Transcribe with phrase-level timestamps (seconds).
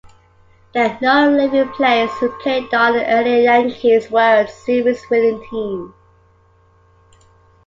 [0.73, 5.93] There are no living players who played on an earlier Yankees World Series-winning team.